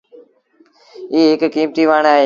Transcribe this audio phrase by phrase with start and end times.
[1.13, 2.19] ايٚ هڪ ڪيمتيٚ وڻ اهي۔